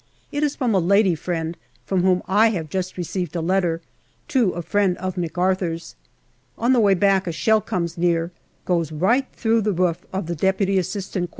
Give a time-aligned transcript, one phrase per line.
[0.31, 1.55] It is from a lady friend,
[1.85, 3.81] from whom I have just received a letter,
[4.29, 5.95] to a friend of McArthur's.
[6.57, 8.31] On the way back a shell comes near;
[8.65, 11.27] goes right through the roof of D.A.Q.M.